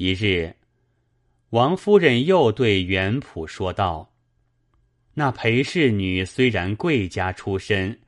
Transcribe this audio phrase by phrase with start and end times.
[0.00, 0.54] 一日，
[1.50, 4.12] 王夫人又对元普说道
[5.14, 7.98] ：“那裴氏女虽然贵家出身，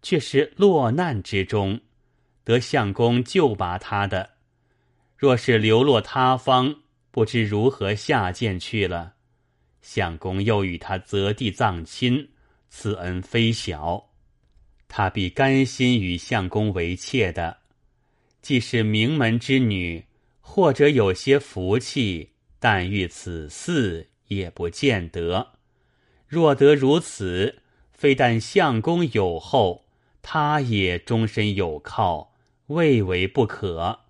[0.00, 1.80] 却是落难之中，
[2.44, 4.30] 得相公救拔她的。
[5.16, 6.72] 若是流落他方，
[7.10, 9.14] 不知如何下贱去了。
[9.82, 12.30] 相公又与她择地葬亲，
[12.68, 14.10] 此恩非小，
[14.86, 17.56] 她必甘心与相公为妾的。
[18.40, 20.04] 既是名门之女。”
[20.52, 25.52] 或者有些福气，但遇此事也不见得。
[26.26, 27.60] 若得如此，
[27.92, 29.84] 非但相公有后，
[30.22, 32.32] 他也终身有靠，
[32.66, 34.00] 未为不可。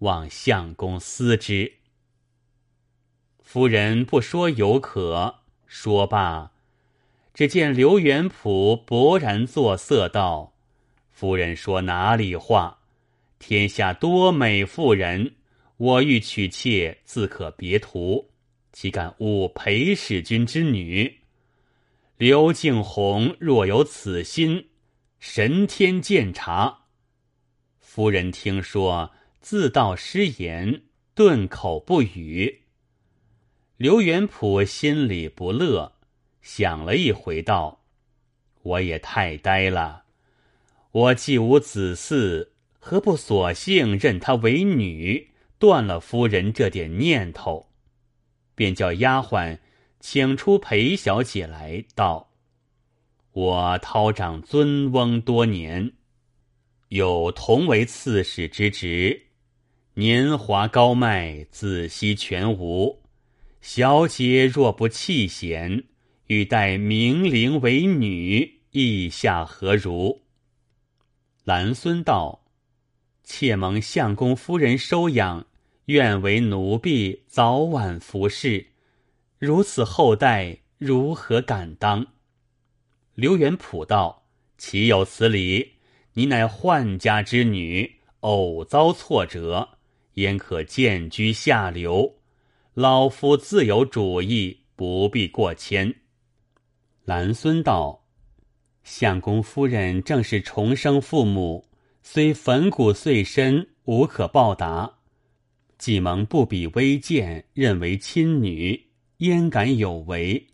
[0.00, 1.74] 望相公思之。
[3.40, 5.36] 夫人不说有可，
[5.68, 6.50] 说罢，
[7.32, 10.52] 只见刘元普勃然作色道
[11.12, 12.80] ：“夫人说哪里话？
[13.38, 15.34] 天下多美妇人。”
[15.78, 18.30] 我欲娶妾，自可别图，
[18.72, 21.18] 岂敢误裴使君之女？
[22.16, 24.68] 刘敬红若有此心，
[25.18, 26.84] 神天鉴察。
[27.78, 32.62] 夫人听说，自道失言，顿口不语。
[33.76, 35.92] 刘元普心里不乐，
[36.40, 37.84] 想了一回，道
[38.62, 40.04] ：“我也太呆了。
[40.90, 42.48] 我既无子嗣，
[42.78, 47.68] 何不索性认她为女？”断了夫人这点念头，
[48.54, 49.58] 便叫丫鬟
[50.00, 52.30] 请出裴小姐来道
[53.32, 55.92] ：“我讨长尊翁多年，
[56.88, 59.28] 有同为刺史之职，
[59.94, 63.02] 年华高迈，子息全无。
[63.60, 65.84] 小姐若不弃贤，
[66.26, 70.22] 欲待明灵为女，意下何如？”
[71.44, 72.45] 兰孙道。
[73.26, 75.44] 妾蒙相公夫人收养，
[75.86, 78.68] 愿为奴婢，早晚服侍。
[79.40, 82.06] 如此后代，如何敢当？
[83.14, 84.22] 刘元普道
[84.56, 85.72] ：“岂有此理？
[86.12, 89.70] 你乃宦家之女，偶遭挫折，
[90.14, 92.14] 焉可贱居下流？
[92.74, 95.92] 老夫自有主意，不必过谦。”
[97.04, 98.04] 兰孙道
[98.84, 101.66] ：“相公夫人正是重生父母。”
[102.08, 104.98] 虽粉骨碎身，无可报答。
[105.76, 108.80] 既蒙不比微贱，认为亲女，
[109.16, 110.46] 焉敢有违？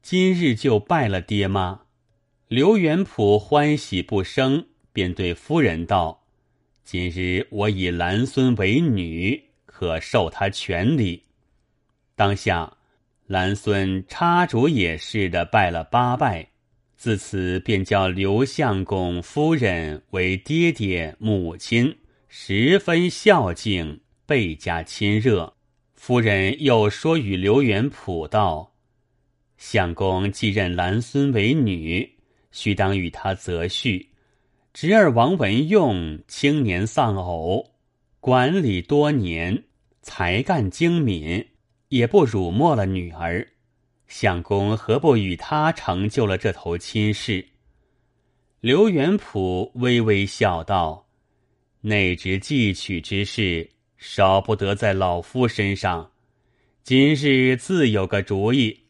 [0.00, 1.82] 今日就拜了爹妈。
[2.48, 6.24] 刘元普欢喜不生，便对夫人道
[6.82, 11.24] ：“今日我以兰孙为女，可受他权礼。”
[12.16, 12.74] 当下，
[13.26, 16.48] 兰孙插主也似的拜了八拜。
[16.96, 21.94] 自此便叫刘相公夫人为爹爹母亲，
[22.26, 25.54] 十分孝敬，倍加亲热。
[25.94, 28.72] 夫人又说与刘元普道
[29.58, 32.16] ：“相公继任兰孙为女，
[32.50, 34.06] 须当与他择婿。
[34.72, 37.72] 侄儿王文用青年丧偶，
[38.20, 39.64] 管理多年，
[40.00, 41.46] 才干精敏，
[41.88, 43.46] 也不辱没了女儿。”
[44.08, 47.44] 相公何不与他成就了这头亲事？
[48.60, 51.06] 刘元普微微笑道
[51.82, 56.10] ：“内侄继娶之事，少不得在老夫身上。
[56.82, 58.84] 今日自有个主意，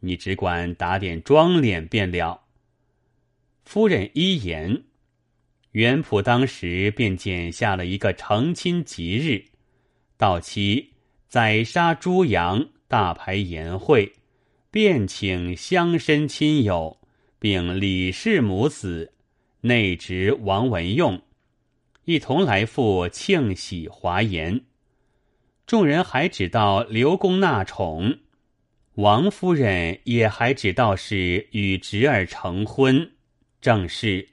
[0.00, 2.42] 你只管打点妆脸便了。”
[3.64, 4.84] 夫人一言，
[5.72, 9.44] 元溥当时便剪下了一个成亲吉日，
[10.16, 10.92] 到期
[11.28, 14.12] 宰杀猪羊，大排筵会。
[14.72, 17.00] 便请乡绅亲友，
[17.40, 19.12] 并李氏母子、
[19.62, 21.22] 内侄王文用，
[22.04, 24.62] 一同来赴庆喜华筵。
[25.66, 28.20] 众人还只道刘公纳宠，
[28.94, 33.10] 王夫人也还只道是与侄儿成婚。
[33.60, 34.28] 正是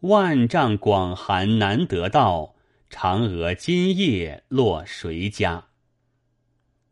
[0.00, 2.56] 万丈广寒难得到，
[2.90, 5.68] 嫦娥今夜落谁家？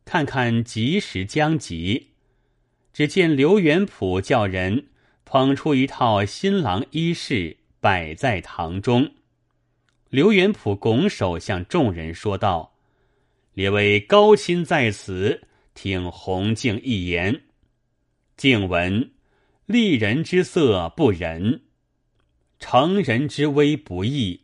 [0.06, 2.13] 看看吉时将及。
[2.94, 4.86] 只见刘元普叫人
[5.24, 9.10] 捧出一套新郎衣饰，摆在堂中。
[10.10, 12.76] 刘元普拱手向众人说道
[13.52, 15.42] ：“列位高亲在此，
[15.74, 17.42] 听洪敬一言。
[18.36, 19.10] 敬闻：
[19.66, 21.62] 丽人之色不仁，
[22.60, 24.42] 成人之危不义。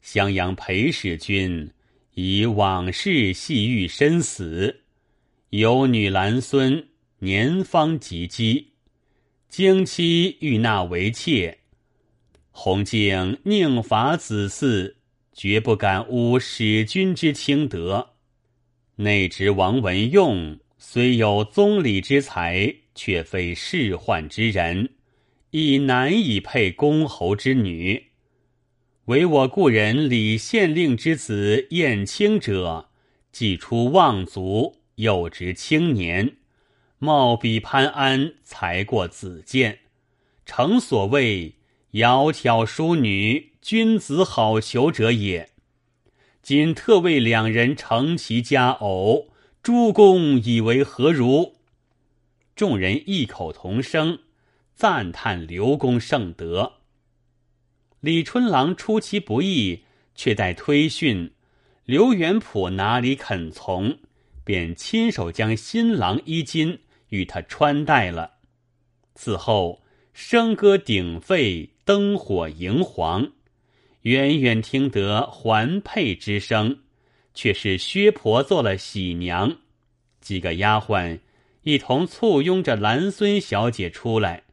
[0.00, 1.72] 襄阳裴使君
[2.14, 4.82] 以往事细遇身死，
[5.50, 6.86] 有女兰孙。”
[7.20, 8.66] 年方及笄，
[9.48, 11.58] 经妻欲纳为妾，
[12.50, 14.96] 洪敬宁伐子嗣，
[15.32, 18.10] 绝不敢污使君之清德。
[18.96, 24.90] 内侄王文用虽有宗理之才，却非仕宦之人，
[25.50, 28.10] 亦难以配公侯之女。
[29.06, 32.90] 唯我故人李县令之子燕青者，
[33.32, 36.36] 既出望族，又值青年，
[36.98, 39.80] 貌比潘安，才过子建，
[40.46, 41.56] 诚所谓
[41.92, 45.50] 窈窕淑女，君子好逑者也。
[46.42, 49.28] 今特为两人成其佳偶，
[49.62, 51.56] 诸公以为何如？
[52.54, 54.20] 众人异口同声，
[54.74, 56.74] 赞叹刘公圣德。
[58.00, 59.82] 李春郎出其不意，
[60.14, 61.32] 却待推训，
[61.84, 63.98] 刘元普哪里肯从，
[64.44, 66.78] 便亲手将新郎衣襟
[67.08, 68.34] 与他穿戴了。
[69.14, 69.82] 此后
[70.14, 73.32] 笙歌鼎沸，灯火荧黄，
[74.02, 76.80] 远远听得环佩之声，
[77.34, 79.56] 却是薛婆做了喜娘，
[80.20, 81.20] 几个丫鬟
[81.62, 84.44] 一同簇拥着兰孙小姐出来，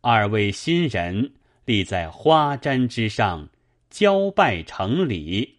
[0.00, 1.32] 二位新人。
[1.64, 3.48] 立在花毡之上，
[3.88, 5.58] 交拜成礼，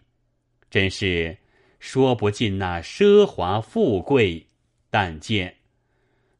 [0.69, 1.37] 真是
[1.79, 4.45] 说不尽那奢华富贵。
[4.89, 5.55] 但见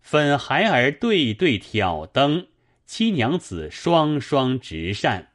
[0.04, 2.46] 粉孩儿对对挑灯，
[2.86, 5.30] 七娘子双双执扇，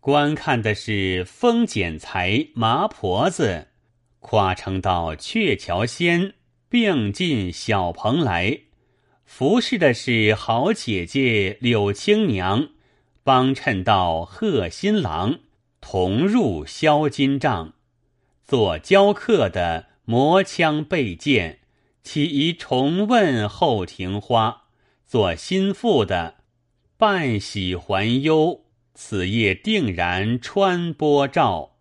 [0.00, 3.68] 观看的是风剪裁、麻婆子，
[4.18, 6.32] 跨称到鹊桥仙，
[6.68, 8.60] 并进小蓬莱，
[9.24, 12.70] 服侍的是好姐姐柳青娘。
[13.24, 15.38] 帮衬到贺新郎
[15.80, 17.74] 同入销金帐，
[18.44, 21.60] 做教客的磨枪备剑，
[22.02, 24.64] 岂宜重问后庭花？
[25.06, 26.36] 做心腹的
[26.96, 28.64] 半喜还忧，
[28.94, 31.76] 此夜定然穿波照。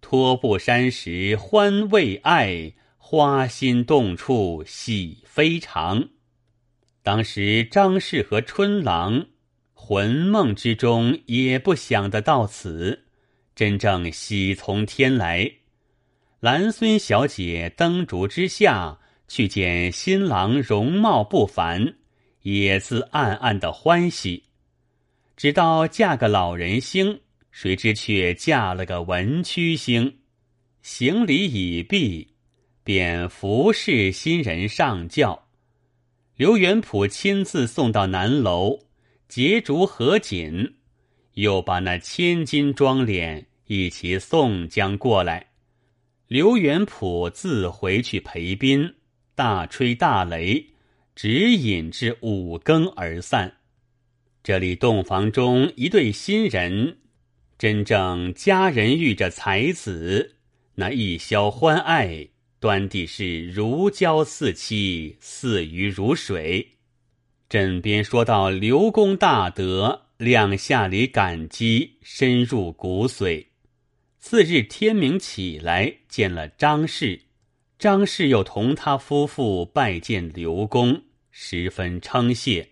[0.00, 6.08] 托布山时欢未爱，花心动处喜非常。
[7.02, 9.26] 当时张氏和春郎。
[9.86, 13.04] 魂梦之中也不想得到此，
[13.54, 15.56] 真正喜从天来。
[16.40, 18.98] 兰孙小姐灯烛之下
[19.28, 21.96] 去见新郎，容貌不凡，
[22.42, 24.44] 也自暗暗的欢喜。
[25.36, 30.18] 直到嫁个老人星，谁知却嫁了个文曲星。
[30.82, 32.28] 行礼已毕，
[32.82, 35.48] 便服侍新人上轿。
[36.36, 38.78] 刘元普亲自送到南楼。
[39.26, 40.74] 结烛合锦，
[41.32, 45.44] 又把那千金妆奁一起送将过来。
[46.28, 48.94] 刘元普自回去陪宾，
[49.34, 50.66] 大吹大擂，
[51.14, 53.54] 直引至五更而散。
[54.42, 56.98] 这里洞房中一对新人，
[57.58, 60.36] 真正佳人遇着才子，
[60.74, 62.28] 那一宵欢爱，
[62.60, 66.72] 端地是如胶似漆，似鱼如水。
[67.48, 73.46] 枕边说到刘公大德，两下里感激深入骨髓。
[74.18, 77.20] 次日天明起来，见了张氏，
[77.84, 82.70] 张氏又同他夫妇拜见刘公，十分称谢。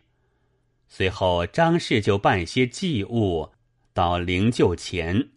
[0.89, 3.51] 随后张氏就办些祭物
[3.93, 5.29] 到灵柩前，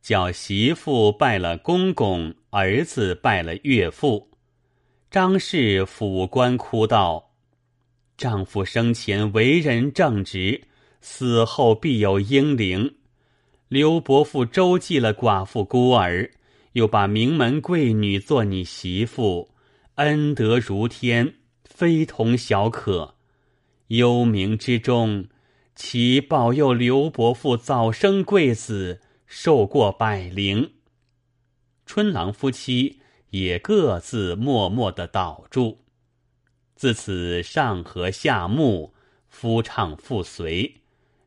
[0.00, 4.32] 叫媳妇拜了公公，儿子拜了岳父。
[5.08, 7.30] 张氏抚棺哭道。
[8.16, 10.62] 丈夫生前为人正直，
[11.00, 12.96] 死后必有英灵。
[13.68, 16.28] 刘伯父周济了寡妇孤儿，
[16.72, 19.54] 又把名门贵女做你媳妇，
[19.96, 23.14] 恩德如天，非同小可。
[23.88, 25.26] 幽冥之中，
[25.74, 30.72] 其保佑刘伯父早生贵子，寿过百龄。
[31.84, 33.00] 春郎夫妻
[33.30, 35.80] 也各自默默的祷祝。
[36.74, 38.92] 自此上和下沐，
[39.28, 40.80] 夫唱妇随，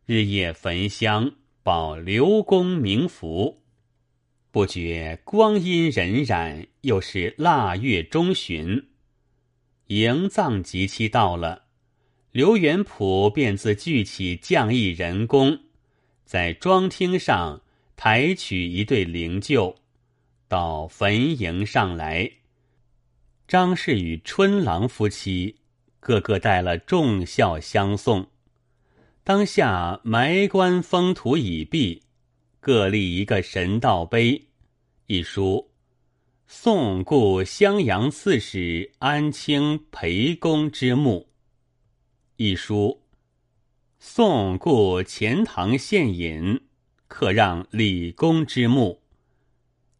[0.05, 3.64] 日夜焚香，保刘公冥福。
[4.55, 8.87] 不觉光阴荏苒，又是腊月中旬，
[9.87, 11.63] 迎葬吉期到了，
[12.31, 15.59] 刘元普便自聚起匠艺人工，
[16.23, 17.63] 在庄厅上
[17.97, 19.75] 抬取一对灵柩，
[20.47, 22.31] 到坟茔上来。
[23.49, 25.57] 张氏与春郎夫妻
[25.99, 28.25] 个个带了重孝相送。
[29.25, 32.03] 当下埋棺封土已毕，
[32.65, 34.47] 各立一个神道碑，
[35.05, 35.69] 一书
[36.47, 41.29] “宋故襄阳刺史安清裴公之墓”，
[42.37, 43.03] 一书
[44.01, 46.59] “宋故钱塘县尹
[47.07, 49.03] 克让李公之墓”。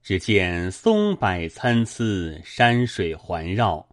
[0.02, 3.88] 只见松柏参差，山水环绕，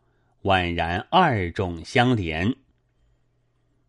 [0.44, 2.56] 宛然二种相连。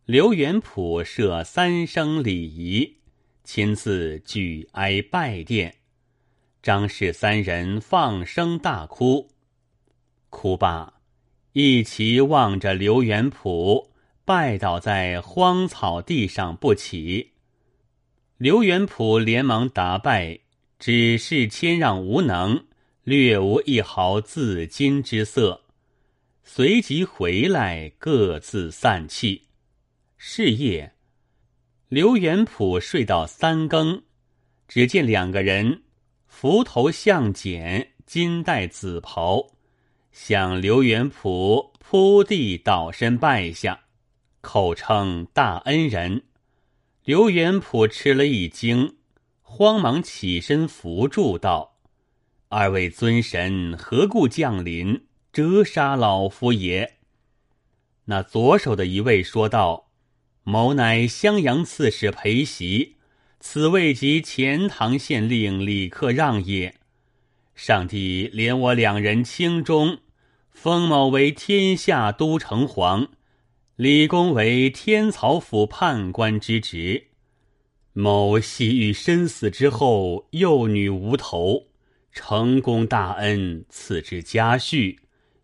[0.03, 2.97] 刘元普设三生礼仪，
[3.43, 5.75] 亲自举哀拜殿。
[6.61, 9.29] 张氏三人放声大哭，
[10.29, 11.01] 哭罢，
[11.51, 13.91] 一齐望着刘元普，
[14.25, 17.31] 拜倒在荒草地上不起。
[18.37, 20.39] 刘元普连忙答拜。
[20.79, 22.65] 只是谦让无能，
[23.05, 25.61] 略无一毫自矜之色。
[26.43, 29.43] 随即回来，各自散气。
[30.17, 30.93] 是夜，
[31.93, 34.01] 刘元普睡到三更，
[34.67, 35.83] 只见两个人
[36.25, 39.51] 扶头向简，金带紫袍，
[40.11, 43.81] 向刘元普扑地倒身拜下，
[44.41, 46.23] 口称大恩人。
[47.03, 48.95] 刘元普吃了一惊。
[49.43, 51.75] 慌忙起身扶住道
[52.49, 56.95] ：“二位尊神何故降临，折杀老夫也？”
[58.05, 59.82] 那左手的一位说道
[60.43, 62.95] ：“某乃襄阳刺史裴袭，
[63.39, 66.75] 此位即钱塘县令李克让也。
[67.55, 69.99] 上帝怜我两人轻中，
[70.51, 73.07] 封某为天下都城隍，
[73.77, 77.07] 李公为天曹府判官之职。”
[77.95, 81.67] 某系遇身死之后，幼女无头，
[82.11, 84.97] 成功大恩赐之家婿，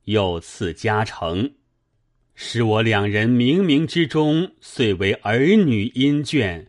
[0.05, 1.51] 又赐家成，
[2.41, 6.67] 使我两人冥冥之中遂为儿女姻眷，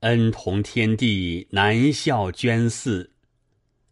[0.00, 3.10] 恩同天地，难孝捐嗣。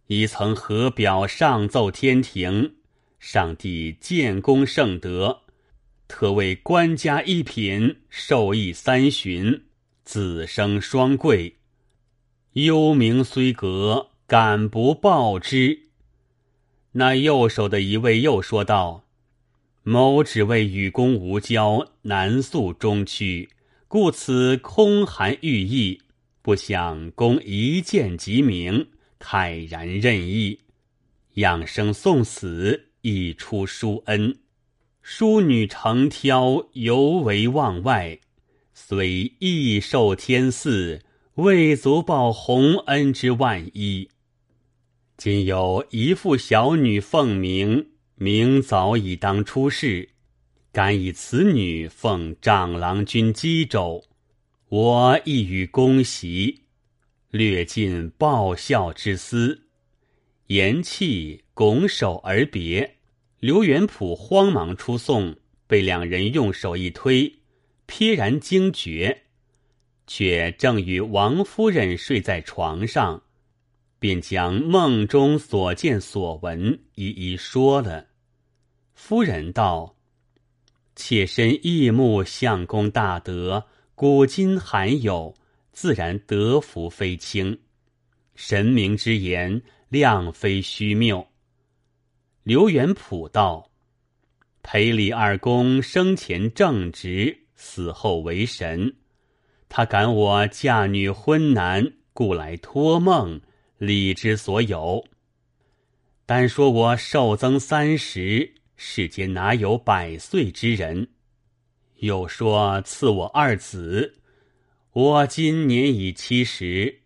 [0.09, 2.75] 已曾合表上奏天庭，
[3.21, 5.43] 上帝建功圣德，
[6.09, 9.63] 特为官家一品，授义三旬。
[10.03, 11.55] 子生双贵，
[12.55, 15.83] 幽冥虽隔，敢不报之？
[16.91, 19.05] 那右手的一位又说道
[19.89, 23.51] ：“某只为与公无交，难诉衷曲，
[23.87, 26.01] 故此空含寓意。
[26.43, 28.89] 不想公一见即明，
[29.21, 30.59] 慨然任意，
[31.35, 34.37] 养生送死，以出殊恩。
[35.03, 38.19] 淑女成挑，尤为望外。”
[38.75, 41.05] 虽益受天赐，
[41.37, 44.09] 未足报洪恩之万一。
[45.17, 50.09] 今有一妇小女奉名，明早已当出世，
[50.73, 54.05] 敢以此女奉长郎君姬州，
[54.71, 56.63] 我亦与恭喜，
[57.31, 59.65] 略尽报效之思。
[60.47, 62.97] 言讫，拱手而别。
[63.39, 67.41] 刘元普慌忙出送，被两人用手一推。
[67.87, 69.25] 瞥然惊觉，
[70.07, 73.23] 却正与王夫人睡在床上，
[73.99, 78.07] 便将梦中所见所闻一一说了。
[78.95, 79.97] 夫人道
[80.97, 85.35] ：“妾身忆慕相公大德，古今罕有，
[85.73, 87.59] 自然德福非轻。
[88.35, 91.27] 神明之言，量非虚谬。”
[92.45, 93.71] 刘元普道
[94.63, 98.97] ：“裴李二公生前正直。”死后为神，
[99.67, 103.41] 他感我嫁女婚男，故来托梦，
[103.79, 105.05] 礼之所有。
[106.25, 111.09] 单说我寿增三十，世间哪有百岁之人？
[111.97, 114.15] 又说赐我二子，
[114.93, 117.03] 我今年已七十，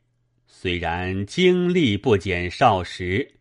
[0.46, 3.32] 虽然经历不减少时，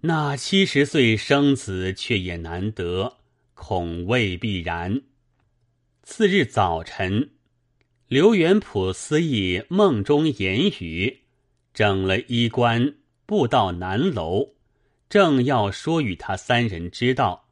[0.00, 3.18] 那七十岁生子却也难得，
[3.54, 5.02] 恐未必然。
[6.02, 7.30] 次日早晨，
[8.06, 11.22] 刘元普思忆梦中言语，
[11.78, 14.54] 整了衣冠，步到南楼，
[15.08, 17.44] 正要说与他三人知道，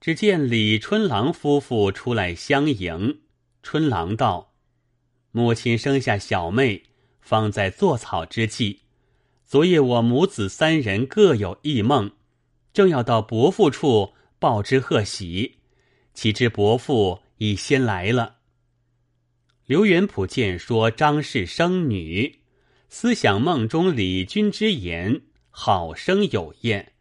[0.00, 3.20] 只见李春郎夫妇出来相迎。
[3.62, 4.54] 春郎道
[5.32, 6.84] ：“母亲生下小妹，
[7.20, 8.80] 方在坐草之际，
[9.44, 12.12] 昨夜我母子三人各有异梦，
[12.72, 15.56] 正要到伯父处报之贺喜，
[16.14, 18.36] 岂知伯父。”已先来了。
[19.66, 22.40] 刘元普见说张氏生女，
[22.98, 26.94] 思想梦中李君之言，好生有验，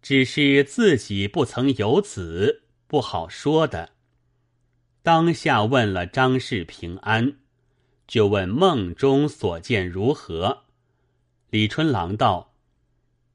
[0.00, 3.90] 只是自己不曾有子，不好说的。
[5.02, 7.36] 当下问了张氏平安，
[8.06, 10.62] 就问梦中所见如何。
[11.50, 12.54] 李春郎道：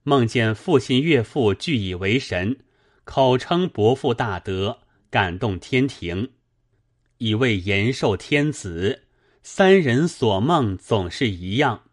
[0.02, 2.58] 梦见父亲岳父俱以为神，
[3.04, 4.80] 口称伯父大德。
[5.12, 6.32] 感动天庭，
[7.20, 9.03] 以为延寿天子。
[9.46, 11.84] 三人所梦总是一样。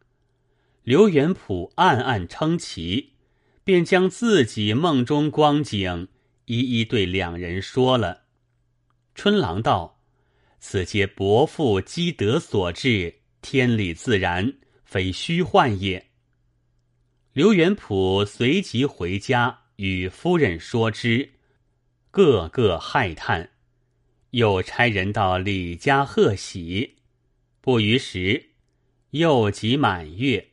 [0.85, 3.15] 刘元普暗暗称奇，
[3.65, 6.07] 便将自己梦中光景
[6.45, 8.23] 一一对两人说了。
[9.17, 10.01] 春郎道
[10.61, 14.55] ：“此皆伯父积德所致，天理自然，
[14.85, 16.07] 非虚幻也。”
[17.35, 21.31] 刘元普随即回家与夫人说之，
[22.13, 23.51] 个个骇叹，
[24.31, 26.99] 又差人到李家贺喜。
[27.61, 28.51] 不余时，
[29.11, 30.49] 又即满月。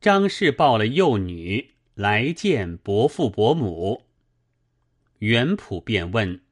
[0.00, 4.04] 张氏抱了幼女来见伯父伯母。
[5.18, 6.42] 元普便问：“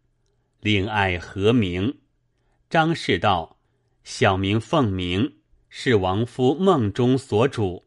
[0.60, 1.98] 令爱何名？”
[2.68, 3.60] 张氏道
[4.02, 5.36] ：“小名凤鸣，
[5.68, 7.86] 是王夫梦中所主。”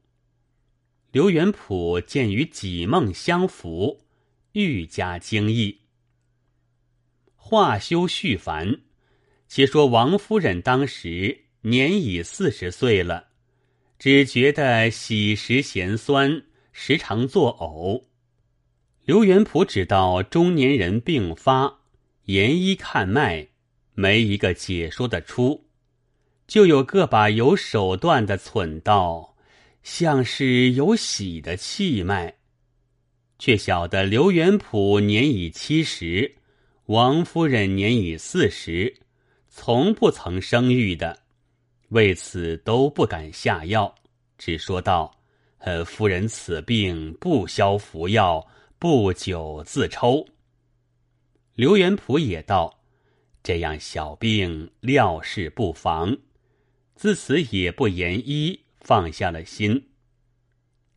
[1.11, 4.05] 刘元普见与己梦相符，
[4.53, 5.81] 愈加惊异。
[7.35, 8.81] 话休续繁，
[9.47, 13.27] 且说王夫人当时年已四十岁了。
[13.99, 18.03] 只觉得喜食咸酸，时常作呕。
[19.05, 21.79] 刘元普只道中年人病发，
[22.25, 23.47] 研医看脉，
[23.95, 25.65] 没一个解说得出。
[26.45, 29.35] 就有个把有手段的忖道，
[29.81, 32.35] 像是有喜的气脉，
[33.39, 36.35] 却晓得刘元普年已七十，
[36.85, 38.97] 王夫人年已四十，
[39.49, 41.23] 从不曾生育的。
[41.89, 43.93] 为此都不敢下药，
[44.37, 45.11] 只说道
[45.59, 48.45] ：“呃，夫人此病不消服药，
[48.77, 50.27] 不久自抽。”
[51.55, 52.79] 刘元普也道
[53.41, 56.17] ：“这样小病料事不妨。”
[56.95, 59.89] 自此也不言医，放下了心。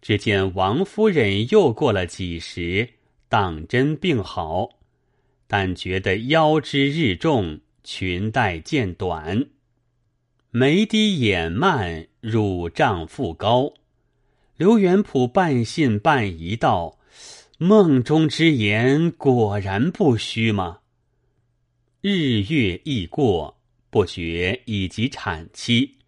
[0.00, 2.88] 只见王夫人又过了几时，
[3.28, 4.70] 当真病好，
[5.46, 9.46] 但觉得腰肢日重，裙带渐短。
[10.52, 13.72] 眉低眼慢，乳胀腹高。
[14.56, 16.98] 刘元普半信半疑道
[17.56, 20.80] ：“梦中之言果然不虚吗？”
[22.02, 23.60] 日月易过，
[23.90, 25.98] 不觉已及产期。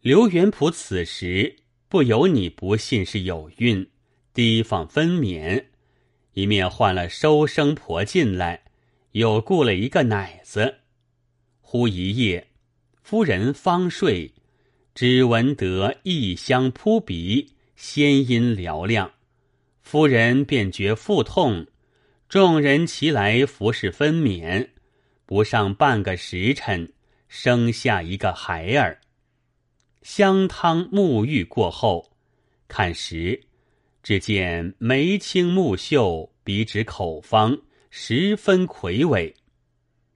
[0.00, 1.54] 刘元普此时
[1.88, 3.88] 不由你不信是有孕，
[4.34, 5.66] 提防分娩，
[6.32, 8.64] 一面换了收生婆进来，
[9.12, 10.78] 又雇了一个奶子。
[11.60, 12.48] 忽一夜。
[13.10, 14.34] 夫人方睡，
[14.94, 19.10] 只闻得异香扑鼻，仙音嘹亮。
[19.80, 21.66] 夫人便觉腹痛，
[22.28, 24.68] 众人齐来服侍分娩。
[25.24, 26.92] 不上半个时辰，
[27.28, 29.00] 生下一个孩儿。
[30.02, 32.10] 香汤沐浴过后，
[32.68, 33.40] 看时，
[34.02, 39.34] 只见眉清目秀，鼻直口方，十分魁伟。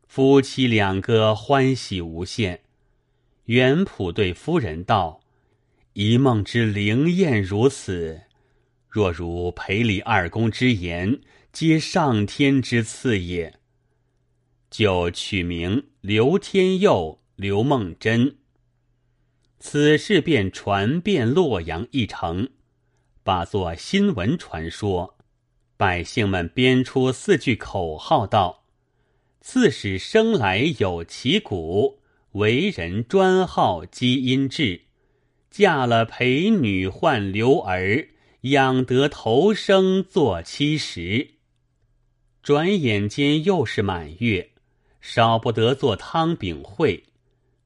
[0.06, 2.60] 夫妻两个欢喜无限。
[3.46, 5.20] 元普对夫人道
[5.94, 8.22] ：“一梦之灵验如此，
[8.88, 11.20] 若如裴李二公之言，
[11.52, 13.58] 皆上天之赐也。”
[14.70, 18.36] 就取名刘天佑、刘梦真。
[19.58, 22.48] 此事便传遍洛阳一城，
[23.22, 25.18] 把作新闻传说。
[25.76, 28.64] 百姓们编出四句口号道
[29.42, 31.98] ：“刺史生来有其骨。”
[32.32, 34.82] 为人专好基因志，
[35.50, 38.08] 嫁了陪女换留儿，
[38.42, 41.32] 养得头生做妻时。
[42.42, 44.50] 转眼间又是满月，
[45.00, 47.04] 少不得做汤饼会，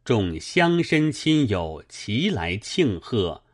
[0.05, 3.45] 众乡绅亲友齐来庆贺，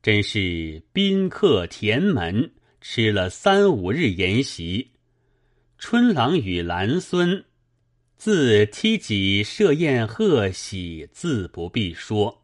[0.00, 4.92] 真是宾客填门，吃了三五日筵席。
[5.78, 7.44] 春郎与兰孙。
[8.20, 12.42] 自梯己设宴贺喜，自不必说。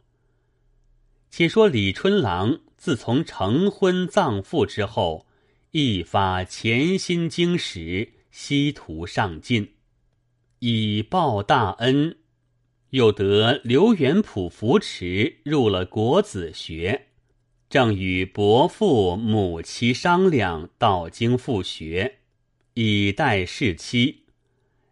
[1.29, 5.27] 且说李春郎自从成婚葬父之后，
[5.73, 9.75] 一发潜心经史，希图上进，
[10.61, 12.17] 以报大恩。
[12.93, 17.09] 又得刘元溥扶持，入了国子学，
[17.69, 22.21] 正与伯父母妻商量到京复学，
[22.73, 24.23] 以待侍妻。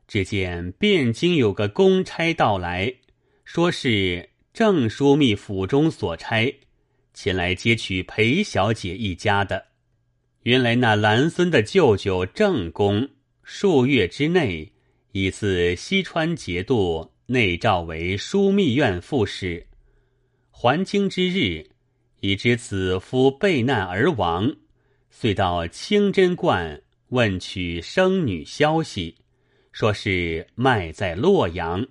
[0.06, 2.94] 只见汴京有个公差到来，
[3.44, 6.54] 说是郑枢密府中所差，
[7.12, 9.66] 前来接取裴小姐一家的。
[10.42, 13.08] 原来那兰孙的舅舅郑公，
[13.42, 14.72] 数月之内
[15.12, 19.66] 已自西川节度内召为枢密院副使。
[20.50, 21.66] 还京之日，
[22.20, 24.54] 已知子夫被难而亡，
[25.10, 29.16] 遂到清真观问取生女消息。
[29.74, 31.84] 说是卖在洛阳，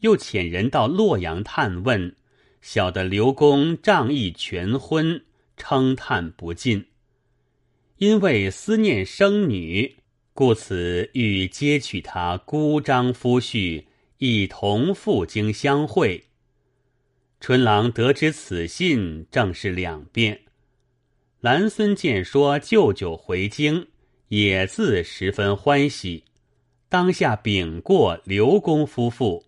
[0.00, 2.14] 又遣人到洛阳探问，
[2.60, 5.24] 晓得刘公仗义全婚，
[5.56, 6.84] 称叹不尽。
[7.96, 9.96] 因为思念生女，
[10.34, 13.86] 故此欲接取他孤张夫婿，
[14.18, 16.22] 一同赴京相会。
[17.40, 20.42] 春郎得知此信，正是两遍。
[21.40, 23.88] 兰孙见说舅舅回京，
[24.28, 26.24] 也自十分欢喜，
[26.92, 29.46] 当下禀过刘公夫妇，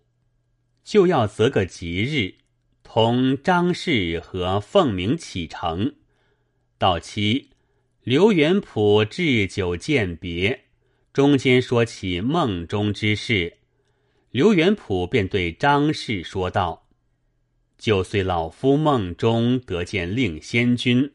[0.83, 2.39] 就要择个吉日，
[2.81, 5.93] 同张氏和凤鸣启程。
[6.79, 7.51] 到期，
[8.01, 10.61] 刘元普置酒饯别，
[11.13, 13.57] 中间说起梦中之事，
[14.31, 16.87] 刘元普便对张氏说道
[17.77, 21.11] ：“就遂老夫梦中得见令仙君。”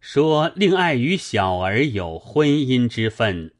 [0.00, 3.52] 说令爱与小儿有婚姻之分，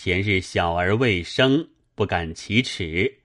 [0.00, 3.18] 前日小儿未生，不敢启齿。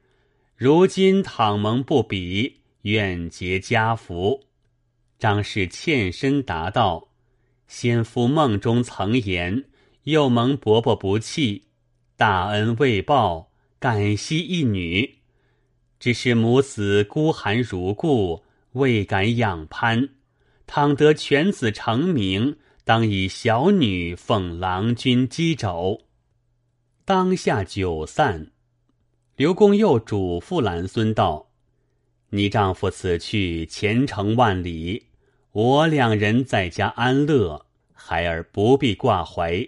[0.56, 4.46] 如今倘蒙不比，愿结家福。
[5.20, 7.10] 张氏欠身答道
[7.70, 9.66] ：“先夫梦中曾言，
[10.06, 11.66] 又蒙伯伯不弃，
[12.18, 15.20] 大恩未报，感惜一女。
[16.00, 20.10] 只是母子孤寒如故，未敢仰攀。”
[20.66, 26.02] 倘得犬子成名，当以小女奉郎君击肘。
[27.06, 28.52] 当下酒散，
[29.36, 31.50] 刘公又嘱咐兰孙道
[32.32, 35.08] ：“你丈夫此去前程万里，
[35.52, 39.68] 我两人在家安乐，孩儿不必挂怀。”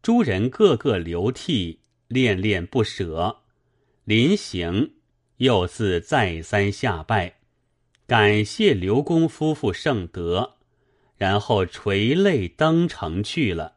[0.00, 3.42] 诸人个个流涕，恋恋不舍。
[4.04, 4.94] 临行，
[5.36, 7.40] 又自再三下拜。
[8.06, 10.54] 感谢刘公夫妇圣德，
[11.18, 13.74] 然后垂泪登城去了。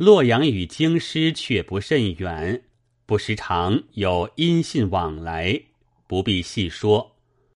[0.00, 2.62] 洛阳与京师却不甚远，
[3.04, 5.64] 不时常有音信往来，
[6.06, 7.09] 不必细说。